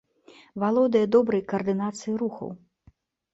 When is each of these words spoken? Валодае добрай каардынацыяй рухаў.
Валодае 0.61 1.01
добрай 1.15 1.43
каардынацыяй 1.51 2.15
рухаў. 2.23 2.49